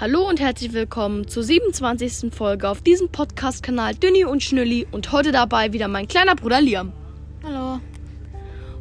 Hallo 0.00 0.26
und 0.26 0.40
herzlich 0.40 0.72
willkommen 0.72 1.28
zur 1.28 1.42
27. 1.42 2.32
Folge 2.32 2.70
auf 2.70 2.80
diesem 2.80 3.10
Podcast-Kanal 3.10 3.94
Dünni 3.96 4.24
und 4.24 4.42
Schnülli 4.42 4.86
und 4.90 5.12
heute 5.12 5.30
dabei 5.30 5.74
wieder 5.74 5.88
mein 5.88 6.08
kleiner 6.08 6.34
Bruder 6.34 6.62
Liam. 6.62 6.94
Hallo. 7.44 7.80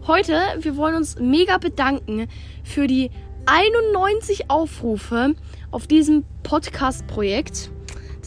Heute, 0.07 0.39
wir 0.61 0.77
wollen 0.77 0.95
uns 0.95 1.19
mega 1.19 1.57
bedanken 1.57 2.29
für 2.63 2.87
die 2.87 3.11
91 3.47 4.49
Aufrufe 4.49 5.35
auf 5.71 5.87
diesem 5.87 6.23
Podcast-Projekt. 6.43 7.69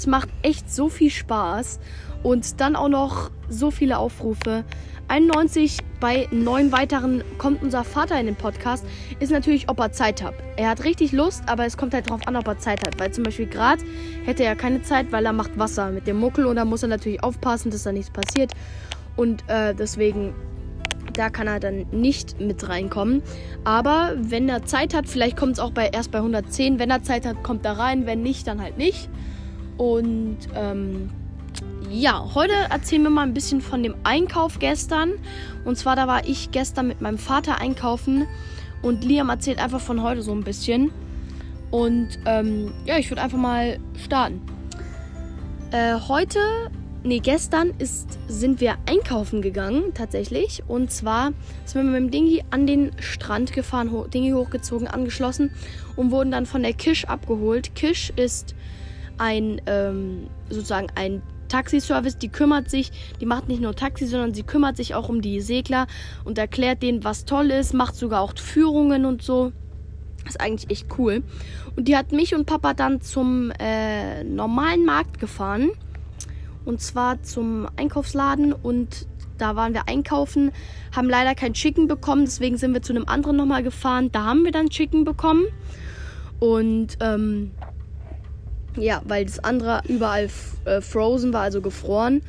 Es 0.03 0.09
macht 0.09 0.31
echt 0.43 0.69
so 0.69 0.89
viel 0.89 1.11
Spaß 1.11 1.79
und 2.25 2.61
dann 2.61 2.75
auch 2.75 2.89
noch 2.89 3.31
so 3.49 3.71
viele 3.71 3.99
Aufrufe. 3.99 4.65
91 5.07 5.79
bei 6.01 6.27
neun 6.33 6.73
weiteren 6.73 7.23
kommt 7.39 7.63
unser 7.63 7.85
Vater 7.85 8.19
in 8.19 8.27
den 8.27 8.35
Podcast, 8.35 8.85
ist 9.21 9.31
natürlich, 9.31 9.69
ob 9.69 9.79
er 9.79 9.93
Zeit 9.93 10.21
hat. 10.21 10.35
Er 10.57 10.71
hat 10.71 10.83
richtig 10.83 11.13
Lust, 11.13 11.45
aber 11.47 11.67
es 11.67 11.77
kommt 11.77 11.95
halt 11.95 12.11
darauf 12.11 12.27
an, 12.27 12.35
ob 12.35 12.49
er 12.49 12.59
Zeit 12.59 12.85
hat. 12.85 12.99
Weil 12.99 13.13
zum 13.13 13.23
Beispiel 13.23 13.47
gerade 13.47 13.85
hätte 14.25 14.43
er 14.43 14.57
keine 14.57 14.83
Zeit, 14.83 15.13
weil 15.13 15.25
er 15.25 15.33
macht 15.33 15.57
Wasser 15.57 15.91
mit 15.91 16.09
dem 16.09 16.19
Muckel 16.19 16.47
und 16.47 16.57
da 16.57 16.65
muss 16.65 16.83
er 16.83 16.89
natürlich 16.89 17.23
aufpassen, 17.23 17.71
dass 17.71 17.85
da 17.85 17.93
nichts 17.93 18.11
passiert. 18.11 18.51
Und 19.15 19.49
äh, 19.49 19.73
deswegen, 19.73 20.35
da 21.13 21.31
kann 21.31 21.47
er 21.47 21.61
dann 21.61 21.87
nicht 21.93 22.41
mit 22.41 22.69
reinkommen. 22.69 23.23
Aber 23.63 24.15
wenn 24.17 24.49
er 24.49 24.65
Zeit 24.65 24.95
hat, 24.95 25.07
vielleicht 25.09 25.37
kommt 25.37 25.53
es 25.53 25.59
auch 25.61 25.71
bei, 25.71 25.91
erst 25.91 26.11
bei 26.11 26.19
110. 26.19 26.81
Wenn 26.81 26.91
er 26.91 27.05
Zeit 27.05 27.25
hat, 27.25 27.45
kommt 27.45 27.65
er 27.65 27.79
rein. 27.79 28.05
Wenn 28.05 28.25
nicht, 28.25 28.49
dann 28.49 28.61
halt 28.61 28.79
nicht. 28.79 29.09
Und 29.77 30.39
ähm, 30.55 31.11
ja, 31.91 32.35
heute 32.35 32.55
erzählen 32.71 33.03
wir 33.03 33.11
mal 33.11 33.23
ein 33.23 33.35
bisschen 33.35 33.61
von 33.61 33.83
dem 33.83 33.95
Einkauf 34.05 34.59
gestern. 34.59 35.13
Und 35.65 35.77
zwar, 35.77 35.97
da 35.97 36.07
war 36.07 36.27
ich 36.27 36.51
gestern 36.51 36.89
mit 36.89 37.01
meinem 37.01 37.19
Vater 37.19 37.61
einkaufen 37.61 38.27
und 38.83 39.05
Liam 39.05 39.29
erzählt 39.29 39.59
einfach 39.59 39.81
von 39.81 40.03
heute 40.03 40.23
so 40.23 40.33
ein 40.33 40.43
bisschen. 40.43 40.91
Und 41.71 42.19
ähm, 42.27 42.73
ja, 42.85 42.99
ich 42.99 43.11
würde 43.11 43.23
einfach 43.23 43.39
mal 43.39 43.79
starten. 43.97 44.43
Äh, 45.71 45.95
heute, 46.07 46.39
nee, 47.03 47.21
gestern 47.21 47.73
ist, 47.79 48.19
sind 48.29 48.61
wir 48.61 48.77
einkaufen 48.87 49.41
gegangen, 49.41 49.95
tatsächlich. 49.95 50.63
Und 50.69 50.91
zwar 50.91 51.33
sind 51.65 51.85
wir 51.85 51.91
mit 51.91 52.01
dem 52.01 52.11
Dingi 52.11 52.45
an 52.51 52.67
den 52.67 52.93
Strand 53.01 53.53
gefahren, 53.53 53.91
Dingi 54.13 54.33
hochgezogen, 54.33 54.87
angeschlossen 54.87 55.51
und 55.97 56.11
wurden 56.11 56.31
dann 56.31 56.45
von 56.45 56.63
der 56.63 56.75
Kisch 56.75 57.07
abgeholt. 57.07 57.75
Kisch 57.75 58.13
ist 58.17 58.55
ein, 59.19 59.61
ähm, 59.67 60.29
sozusagen 60.49 60.89
ein 60.95 61.23
Taxiservice, 61.49 62.17
die 62.17 62.31
kümmert 62.31 62.71
sich, 62.71 62.91
die 63.21 63.27
macht 63.27 63.49
nicht 63.49 63.61
nur 63.61 63.75
Taxi, 63.75 64.07
sondern 64.07 64.33
sie 64.33 64.43
kümmert 64.43 64.77
sich 64.77 64.95
auch 64.95 65.09
um 65.09 65.21
die 65.21 65.41
Segler 65.41 65.87
und 66.25 66.39
erklärt 66.39 66.83
denen, 66.83 67.05
was 67.05 67.27
toll 67.27 67.51
ist, 67.51 67.75
macht 67.75 67.95
sogar 67.95 68.23
auch 68.23 68.33
Führungen 68.37 69.05
und 69.05 69.23
so. 69.23 69.53
Ist 70.27 70.41
eigentlich 70.41 70.71
echt 70.71 70.87
cool. 70.99 71.23
Und 71.77 71.89
die 71.89 71.97
hat 71.97 72.13
mich 72.13 72.35
und 72.35 72.47
Papa 72.47 72.75
dann 72.75 73.01
zum 73.01 73.51
äh, 73.59 74.25
normalen 74.25 74.85
Markt 74.85 75.19
gefahren. 75.19 75.71
Und 76.65 76.81
zwar 76.81 77.23
zum 77.23 77.67
Einkaufsladen 77.77 78.53
und 78.53 79.07
da 79.37 79.57
waren 79.57 79.75
wir 79.75 79.89
einkaufen, 79.89 80.53
haben 80.95 81.11
leider 81.11 81.35
kein 81.35 81.55
Chicken 81.55 81.89
bekommen, 81.89 82.25
deswegen 82.25 82.57
sind 82.57 82.73
wir 82.73 82.83
zu 82.83 82.93
einem 82.93 83.07
anderen 83.07 83.37
nochmal 83.37 83.65
gefahren. 83.65 84.11
Da 84.13 84.25
haben 84.25 84.45
wir 84.45 84.53
dann 84.53 84.71
Chicken 84.71 85.05
bekommen. 85.05 85.45
Und 86.39 86.99
ähm, 87.01 87.51
ja, 88.77 89.03
weil 89.05 89.25
das 89.25 89.39
andere 89.39 89.83
überall 89.89 90.29
äh, 90.65 90.81
frozen 90.81 91.33
war, 91.33 91.43
also 91.43 91.61
gefroren. 91.61 92.23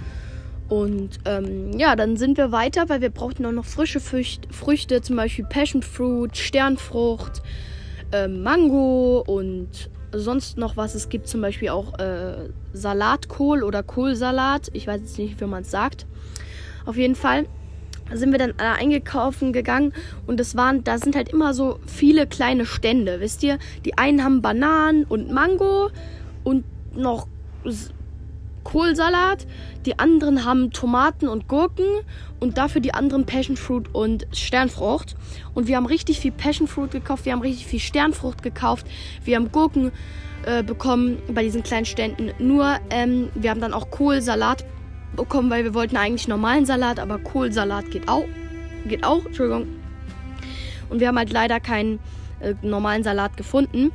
Und 0.69 1.19
ähm, 1.25 1.77
ja, 1.77 1.95
dann 1.95 2.17
sind 2.17 2.37
wir 2.37 2.51
weiter, 2.51 2.89
weil 2.89 3.01
wir 3.01 3.09
brauchten 3.09 3.45
auch 3.45 3.51
noch 3.51 3.65
frische 3.65 3.99
Früchte, 3.99 4.47
Früchte 4.51 5.01
zum 5.01 5.17
Beispiel 5.17 5.45
Passion 5.45 5.83
Fruit, 5.83 6.35
Sternfrucht, 6.35 7.41
äh, 8.11 8.27
Mango 8.27 9.23
und 9.25 9.89
sonst 10.11 10.57
noch 10.57 10.77
was. 10.77 10.95
Es 10.95 11.09
gibt 11.09 11.27
zum 11.27 11.41
Beispiel 11.41 11.69
auch 11.69 11.99
äh, 11.99 12.49
Salatkohl 12.73 13.63
oder 13.63 13.83
Kohlsalat. 13.83 14.69
Ich 14.73 14.87
weiß 14.87 15.01
jetzt 15.01 15.17
nicht, 15.17 15.39
wie 15.39 15.45
man 15.45 15.63
es 15.63 15.71
sagt. 15.71 16.05
Auf 16.85 16.97
jeden 16.97 17.15
Fall 17.15 17.45
sind 18.11 18.31
wir 18.31 18.39
dann 18.39 18.53
alle 18.57 18.73
eingekaufen 18.73 19.53
gegangen 19.53 19.93
und 20.27 20.39
das 20.39 20.55
waren, 20.55 20.83
da 20.83 20.97
sind 20.97 21.15
halt 21.15 21.29
immer 21.29 21.53
so 21.53 21.79
viele 21.85 22.27
kleine 22.27 22.65
Stände, 22.65 23.19
wisst 23.19 23.43
ihr? 23.43 23.57
Die 23.85 23.97
einen 23.97 24.23
haben 24.23 24.41
Bananen 24.41 25.05
und 25.05 25.31
Mango 25.31 25.89
und 26.43 26.63
noch 26.95 27.27
Kohlsalat. 28.63 29.45
Die 29.85 29.99
anderen 29.99 30.45
haben 30.45 30.71
Tomaten 30.71 31.27
und 31.27 31.47
Gurken 31.47 31.85
und 32.39 32.57
dafür 32.57 32.81
die 32.81 32.93
anderen 32.93 33.25
Passionfruit 33.25 33.93
und 33.93 34.27
Sternfrucht. 34.31 35.15
Und 35.53 35.67
wir 35.67 35.75
haben 35.75 35.85
richtig 35.85 36.19
viel 36.19 36.31
Passionfruit 36.31 36.91
gekauft, 36.91 37.25
wir 37.25 37.33
haben 37.33 37.41
richtig 37.41 37.67
viel 37.67 37.79
Sternfrucht 37.79 38.41
gekauft, 38.41 38.87
wir 39.23 39.35
haben 39.35 39.51
Gurken 39.51 39.91
äh, 40.45 40.63
bekommen 40.63 41.17
bei 41.33 41.43
diesen 41.43 41.63
kleinen 41.63 41.85
Ständen. 41.85 42.31
Nur 42.39 42.77
ähm, 42.89 43.29
wir 43.35 43.49
haben 43.49 43.61
dann 43.61 43.73
auch 43.73 43.89
Kohlsalat 43.91 44.65
bekommen, 45.15 45.49
weil 45.49 45.63
wir 45.63 45.73
wollten 45.73 45.97
eigentlich 45.97 46.27
normalen 46.27 46.65
Salat, 46.65 46.99
aber 46.99 47.19
Kohlsalat 47.19 47.91
geht 47.91 48.07
auch. 48.07 48.25
Geht 48.85 49.05
auch, 49.05 49.25
Entschuldigung. 49.25 49.67
Und 50.89 50.99
wir 50.99 51.07
haben 51.07 51.17
halt 51.17 51.31
leider 51.31 51.59
keinen 51.59 51.99
äh, 52.39 52.55
normalen 52.61 53.03
Salat 53.03 53.37
gefunden. 53.37 53.91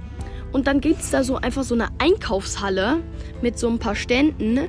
Und 0.52 0.66
dann 0.66 0.80
gibt 0.80 1.00
es 1.00 1.10
da 1.10 1.24
so 1.24 1.36
einfach 1.36 1.62
so 1.62 1.74
eine 1.74 1.88
Einkaufshalle 1.98 2.98
mit 3.42 3.58
so 3.58 3.68
ein 3.68 3.78
paar 3.78 3.94
Ständen. 3.94 4.60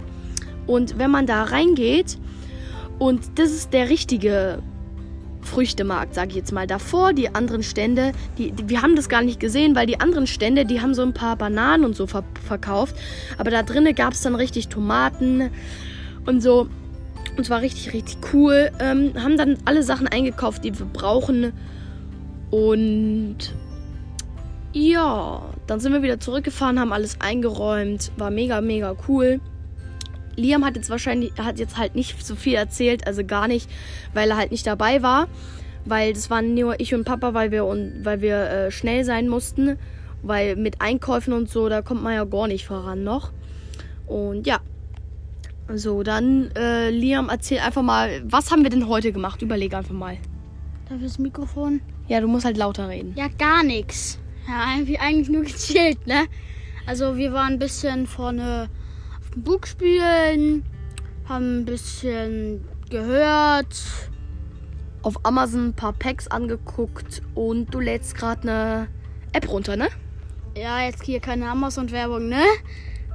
Und 0.67 0.97
wenn 0.99 1.11
man 1.11 1.25
da 1.25 1.43
reingeht, 1.43 2.17
und 2.99 3.39
das 3.39 3.51
ist 3.51 3.71
der 3.71 3.89
richtige 3.89 4.61
Früchtemarkt, 5.41 6.13
sage 6.13 6.31
ich 6.31 6.35
jetzt 6.35 6.51
mal. 6.51 6.67
Davor 6.67 7.13
die 7.13 7.33
anderen 7.33 7.63
Stände, 7.63 8.11
die, 8.37 8.51
die, 8.51 8.69
wir 8.69 8.81
haben 8.81 8.95
das 8.95 9.09
gar 9.09 9.21
nicht 9.21 9.39
gesehen, 9.39 9.75
weil 9.75 9.87
die 9.87 9.99
anderen 9.99 10.27
Stände, 10.27 10.65
die 10.65 10.81
haben 10.81 10.93
so 10.93 11.01
ein 11.01 11.13
paar 11.13 11.37
Bananen 11.37 11.85
und 11.85 11.95
so 11.95 12.07
ver 12.07 12.23
verkauft. 12.45 12.95
Aber 13.37 13.49
da 13.49 13.63
drinnen 13.63 13.95
gab 13.95 14.13
es 14.13 14.21
dann 14.21 14.35
richtig 14.35 14.67
Tomaten 14.67 15.49
und 16.25 16.41
so. 16.41 16.67
Und 17.37 17.45
zwar 17.45 17.61
richtig, 17.61 17.93
richtig 17.93 18.17
cool. 18.33 18.69
Ähm, 18.79 19.13
haben 19.15 19.37
dann 19.37 19.57
alle 19.63 19.81
Sachen 19.81 20.07
eingekauft, 20.07 20.63
die 20.65 20.77
wir 20.77 20.85
brauchen. 20.85 21.53
Und 22.51 23.37
ja, 24.73 25.41
dann 25.67 25.79
sind 25.79 25.93
wir 25.93 26.03
wieder 26.03 26.19
zurückgefahren, 26.19 26.79
haben 26.79 26.93
alles 26.93 27.19
eingeräumt. 27.21 28.11
War 28.17 28.29
mega, 28.29 28.61
mega 28.61 28.95
cool. 29.07 29.39
Liam 30.35 30.63
hat 30.63 30.75
jetzt 30.75 30.89
wahrscheinlich, 30.89 31.33
hat 31.37 31.59
jetzt 31.59 31.77
halt 31.77 31.95
nicht 31.95 32.25
so 32.25 32.35
viel 32.35 32.53
erzählt, 32.53 33.05
also 33.07 33.23
gar 33.25 33.47
nicht, 33.47 33.69
weil 34.13 34.29
er 34.29 34.37
halt 34.37 34.51
nicht 34.51 34.65
dabei 34.65 35.01
war. 35.01 35.27
Weil 35.85 36.13
das 36.13 36.29
waren 36.29 36.53
nur 36.53 36.79
ich 36.79 36.93
und 36.93 37.03
Papa, 37.03 37.33
weil 37.33 37.51
wir, 37.51 37.65
und, 37.65 38.03
weil 38.03 38.21
wir 38.21 38.35
äh, 38.35 38.71
schnell 38.71 39.03
sein 39.03 39.27
mussten. 39.27 39.77
Weil 40.21 40.55
mit 40.55 40.81
Einkäufen 40.81 41.33
und 41.33 41.49
so, 41.49 41.69
da 41.69 41.81
kommt 41.81 42.03
man 42.03 42.13
ja 42.13 42.25
gar 42.25 42.47
nicht 42.47 42.65
voran 42.65 43.03
noch. 43.03 43.31
Und 44.05 44.45
ja. 44.45 44.59
So, 45.73 46.03
dann 46.03 46.51
äh, 46.55 46.89
Liam, 46.89 47.29
erzähl 47.29 47.59
einfach 47.59 47.83
mal, 47.83 48.23
was 48.25 48.51
haben 48.51 48.63
wir 48.63 48.69
denn 48.69 48.87
heute 48.87 49.11
gemacht? 49.11 49.41
Überlege 49.41 49.77
einfach 49.77 49.93
mal. 49.93 50.17
Darf 50.89 50.99
das 51.01 51.19
Mikrofon? 51.19 51.81
Ja, 52.07 52.19
du 52.19 52.27
musst 52.27 52.43
halt 52.43 52.57
lauter 52.57 52.89
reden. 52.89 53.13
Ja, 53.15 53.27
gar 53.37 53.63
nichts. 53.63 54.18
Ja, 54.47 54.63
eigentlich, 54.99 55.29
nur 55.29 55.43
gechillt, 55.43 56.05
ne? 56.07 56.25
Also 56.85 57.17
wir 57.17 57.33
waren 57.33 57.53
ein 57.53 57.59
bisschen 57.59 58.07
vorne 58.07 58.69
auf 59.19 59.29
dem 59.31 59.43
Buch 59.43 59.65
spielen, 59.65 60.63
haben 61.27 61.59
ein 61.59 61.65
bisschen 61.65 62.67
gehört. 62.89 63.75
Auf 65.01 65.23
Amazon 65.23 65.67
ein 65.67 65.73
paar 65.73 65.93
Packs 65.93 66.27
angeguckt 66.27 67.21
und 67.35 67.73
du 67.73 67.79
lädst 67.79 68.15
gerade 68.15 68.41
eine 68.41 68.87
App 69.31 69.49
runter, 69.49 69.75
ne? 69.75 69.87
Ja, 70.57 70.81
jetzt 70.81 71.03
hier 71.03 71.19
keine 71.19 71.49
Amazon-Werbung, 71.49 72.27
ne? 72.27 72.43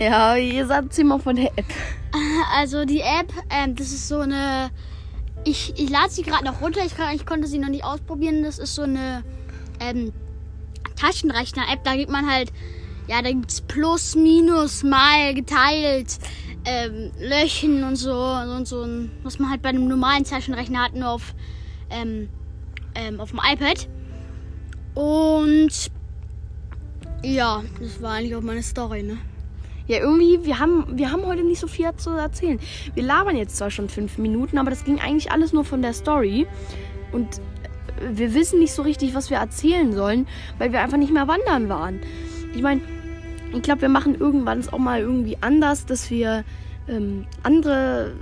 Ja, 0.01 0.37
ihr 0.37 0.67
sagt 0.67 0.97
mal 1.05 1.19
von 1.19 1.37
der 1.37 1.51
App. 1.57 1.67
Also 2.57 2.85
die 2.85 3.01
App, 3.01 3.33
ähm, 3.51 3.75
das 3.75 3.89
ist 3.89 4.07
so 4.07 4.21
eine. 4.21 4.71
Ich, 5.43 5.75
ich 5.77 5.91
lade 5.91 6.11
sie 6.11 6.23
gerade 6.23 6.45
noch 6.45 6.61
runter. 6.61 6.81
Ich, 6.87 6.97
kann, 6.97 7.15
ich 7.15 7.27
konnte 7.27 7.49
sie 7.49 7.59
noch 7.59 7.69
nicht 7.69 7.83
ausprobieren. 7.83 8.45
Das 8.45 8.61
ist 8.61 8.77
so 8.77 8.83
eine 8.83 9.25
ähm, 9.81 10.13
Taschenrechner-App, 10.97 11.85
da 11.85 11.97
gibt 11.97 12.11
man 12.11 12.31
halt, 12.31 12.53
ja, 13.09 13.23
da 13.23 13.31
gibt 13.31 13.51
es 13.51 13.61
Plus, 13.61 14.15
Minus, 14.15 14.83
Mal, 14.83 15.35
geteilt, 15.35 16.19
ähm, 16.65 17.11
Löchen 17.19 17.85
und 17.85 17.97
so, 17.97 18.15
und 18.15 18.67
so, 18.67 18.87
was 19.23 19.39
man 19.39 19.51
halt 19.51 19.63
bei 19.63 19.71
einem 19.71 19.89
normalen 19.89 20.25
Taschenrechner 20.25 20.85
hat, 20.85 20.95
nur 20.95 21.09
auf, 21.09 21.35
ähm, 21.91 22.29
ähm, 22.95 23.21
auf 23.21 23.31
dem 23.31 23.41
iPad. 23.41 23.89
Und 24.95 25.91
ja, 27.23 27.63
das 27.81 28.01
war 28.01 28.13
eigentlich 28.13 28.37
auch 28.37 28.43
meine 28.43 28.63
Story, 28.63 29.03
ne? 29.03 29.19
Ja, 29.87 29.99
irgendwie, 29.99 30.47
wir 30.47 30.59
haben, 30.59 30.97
wir 30.97 31.11
haben 31.11 31.27
heute 31.27 31.43
nicht 31.43 31.61
so 31.61 31.67
viel 31.67 31.91
zu 31.97 32.11
erzählen. 32.11 32.59
Wir 32.95 33.03
labern 33.03 33.37
jetzt 33.37 33.57
zwar 33.57 33.71
schon 33.71 33.91
fünf 33.91 34.17
Minuten, 34.17 34.57
aber 34.57 34.71
das 34.71 34.85
ging 34.85 34.99
eigentlich 34.99 35.31
alles 35.31 35.53
nur 35.53 35.65
von 35.65 35.83
der 35.83 35.93
Story. 35.93 36.47
Und 37.13 37.41
wir 38.01 38.35
wissen 38.35 38.59
nicht 38.59 38.73
so 38.73 38.83
richtig, 38.83 39.15
was 39.15 39.31
wir 39.31 39.39
erzählen 39.39 39.93
sollen, 39.93 40.27
weil 40.59 40.73
wir 40.73 40.81
einfach 40.81 40.99
nicht 40.99 41.13
mehr 41.13 41.29
wandern 41.29 41.69
waren. 41.69 42.01
Ich 42.55 42.63
meine, 42.63 42.81
ich 43.53 43.63
glaube, 43.63 43.83
wir 43.83 43.89
machen 43.89 44.15
irgendwann 44.15 44.59
es 44.59 44.73
auch 44.73 44.79
mal 44.79 45.01
irgendwie 45.01 45.39
anders, 45.41 45.87
dass 45.87 46.11
wir 46.11 46.45
ähm, 46.89 47.27
andere, 47.43 48.13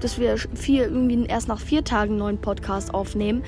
dass 0.00 0.18
wir 0.18 0.36
vier, 0.54 0.84
irgendwie 0.84 1.24
erst 1.26 1.48
nach 1.48 1.60
vier 1.60 1.84
Tagen 1.84 2.12
einen 2.12 2.18
neuen 2.18 2.38
Podcast 2.38 2.92
aufnehmen, 2.94 3.42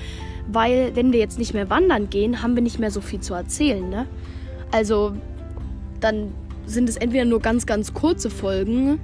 weil 0.47 0.95
wenn 0.95 1.11
wir 1.11 1.19
jetzt 1.19 1.39
nicht 1.39 1.53
mehr 1.53 1.69
wandern 1.69 2.09
gehen, 2.09 2.41
haben 2.41 2.55
wir 2.55 2.63
nicht 2.63 2.79
mehr 2.79 2.91
so 2.91 3.01
viel 3.01 3.19
zu 3.19 3.33
erzählen, 3.33 3.87
ne? 3.89 4.07
Also 4.71 5.13
dann 5.99 6.33
sind 6.65 6.89
es 6.89 6.97
entweder 6.97 7.25
nur 7.25 7.39
ganz, 7.39 7.65
ganz 7.65 7.93
kurze 7.93 8.29
Folgen. 8.29 8.99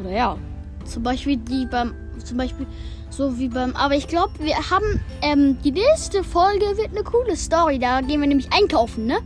Oder 0.00 0.10
ja. 0.10 0.38
Zum 0.84 1.02
Beispiel 1.02 1.38
die 1.38 1.66
beim, 1.66 1.94
zum 2.22 2.36
Beispiel 2.36 2.66
so 3.16 3.38
wie 3.38 3.48
beim, 3.48 3.76
aber 3.76 3.94
ich 3.94 4.08
glaube, 4.08 4.32
wir 4.40 4.56
haben, 4.70 5.00
ähm, 5.22 5.58
die 5.62 5.72
nächste 5.72 6.24
Folge 6.24 6.76
wird 6.76 6.90
eine 6.90 7.04
coole 7.04 7.36
Story. 7.36 7.78
Da 7.78 8.00
gehen 8.00 8.20
wir 8.20 8.26
nämlich 8.26 8.52
einkaufen, 8.52 9.06
ne? 9.06 9.18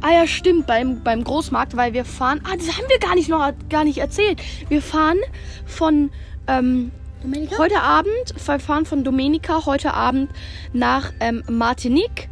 Ah 0.00 0.12
ja, 0.12 0.26
stimmt, 0.26 0.66
beim, 0.66 1.02
beim 1.02 1.24
Großmarkt, 1.24 1.76
weil 1.76 1.92
wir 1.92 2.04
fahren. 2.04 2.40
Ah, 2.44 2.56
das 2.56 2.76
haben 2.76 2.88
wir 2.88 2.98
gar 2.98 3.14
nicht 3.14 3.28
noch 3.28 3.52
gar 3.68 3.84
nicht 3.84 3.98
erzählt. 3.98 4.40
Wir 4.68 4.82
fahren 4.82 5.18
von 5.64 6.10
ähm, 6.46 6.92
Dominika? 7.22 7.58
heute 7.58 7.80
Abend, 7.80 8.34
wir 8.36 8.60
fahren 8.60 8.86
von 8.86 9.04
Domenica 9.04 9.66
heute 9.66 9.94
Abend 9.94 10.30
nach 10.72 11.12
ähm, 11.20 11.42
Martinique 11.48 12.28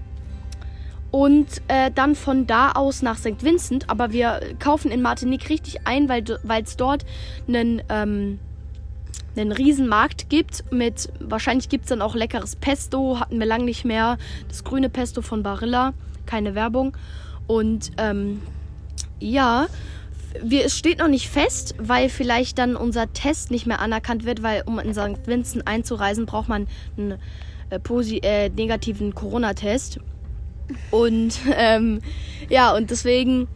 und 1.11 1.47
äh, 1.69 1.91
dann 1.95 2.15
von 2.15 2.47
da 2.47 2.73
aus 2.73 3.03
nach 3.03 3.19
St. 3.19 3.43
Vincent. 3.43 3.91
Aber 3.91 4.13
wir 4.13 4.41
kaufen 4.59 4.91
in 4.91 5.01
Martinique 5.03 5.49
richtig 5.49 5.87
ein, 5.87 6.09
weil 6.09 6.25
es 6.63 6.77
dort 6.77 7.05
einen, 7.49 7.83
ähm, 7.89 8.39
einen 9.37 9.53
riesen 9.53 9.89
Markt 9.89 10.29
gibt 10.31 10.71
mit, 10.73 11.13
wahrscheinlich 11.21 11.69
gibt 11.69 11.85
es 11.85 11.89
dann 11.89 12.03
auch 12.03 12.15
leckeres 12.15 12.57
Pesto, 12.57 13.21
hatten 13.21 13.39
wir 13.39 13.47
lang 13.47 13.65
nicht 13.65 13.85
mehr. 13.85 14.19
Das 14.49 14.65
grüne 14.65 14.89
Pesto 14.89 15.23
von 15.23 15.43
Barilla, 15.43 15.93
keine 16.27 16.55
Werbung. 16.55 16.97
Und 17.47 17.93
ähm, 17.99 18.41
ja, 19.21 19.67
wir, 20.43 20.65
es 20.65 20.77
steht 20.77 20.99
noch 20.99 21.09
nicht 21.09 21.29
fest, 21.29 21.75
weil 21.79 22.09
vielleicht 22.09 22.59
dann 22.59 22.77
unser 22.77 23.13
Test 23.13 23.51
nicht 23.51 23.67
mehr 23.67 23.81
anerkannt 23.81 24.25
wird, 24.25 24.43
weil 24.43 24.63
um 24.67 24.79
in 24.79 24.95
St. 24.95 25.27
Vincent 25.27 25.67
einzureisen, 25.67 26.27
braucht 26.27 26.49
man 26.49 26.67
einen 26.97 27.19
äh, 27.71 28.17
äh, 28.23 28.49
negativen 28.51 29.15
Corona-Test. 29.15 30.01
Und 30.91 31.39
ähm, 31.57 32.01
ja, 32.49 32.75
und 32.75 32.91
deswegen, 32.91 33.49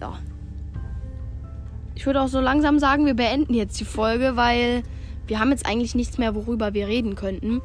ja. 0.00 0.18
Ich 1.94 2.06
würde 2.06 2.20
auch 2.20 2.28
so 2.28 2.40
langsam 2.40 2.78
sagen, 2.78 3.06
wir 3.06 3.14
beenden 3.14 3.54
jetzt 3.54 3.78
die 3.80 3.84
Folge, 3.84 4.36
weil 4.36 4.82
wir 5.26 5.38
haben 5.38 5.50
jetzt 5.50 5.66
eigentlich 5.66 5.94
nichts 5.94 6.18
mehr, 6.18 6.34
worüber 6.34 6.74
wir 6.74 6.86
reden 6.86 7.14
könnten. 7.14 7.62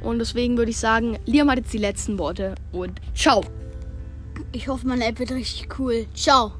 Und 0.00 0.18
deswegen 0.18 0.56
würde 0.56 0.70
ich 0.70 0.78
sagen, 0.78 1.18
Liam 1.26 1.50
hat 1.50 1.58
jetzt 1.58 1.72
die 1.72 1.78
letzten 1.78 2.18
Worte 2.18 2.54
und 2.72 3.00
ciao. 3.14 3.42
Ich 4.52 4.68
hoffe, 4.68 4.86
meine 4.86 5.06
App 5.06 5.18
wird 5.18 5.32
richtig 5.32 5.78
cool. 5.78 6.06
Ciao. 6.14 6.52